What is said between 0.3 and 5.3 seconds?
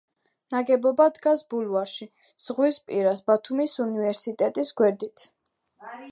ნაგებობა დგას ბულვარში, ზღვის პირას, ბათუმის უნივერსიტეტის გვერდით.